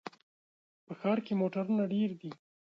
[0.85, 2.31] په ښار کې موټرونه ډېر دي.